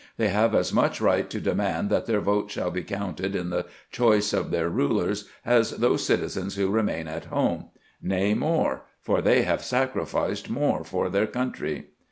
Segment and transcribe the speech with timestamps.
[0.17, 3.67] They have as much right to demand that their votes shall be counted in the
[3.91, 7.65] choice of their rulers as those citizens who remain at home
[8.01, 11.89] —nay, more; for they have sacrificed more for their country.